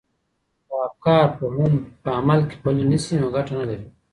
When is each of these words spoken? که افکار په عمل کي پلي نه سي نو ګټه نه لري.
که 0.65 0.75
افکار 0.87 1.25
په 2.03 2.09
عمل 2.19 2.39
کي 2.49 2.55
پلي 2.63 2.85
نه 2.91 2.97
سي 3.03 3.13
نو 3.21 3.27
ګټه 3.35 3.51
نه 3.59 3.65
لري. 3.69 3.87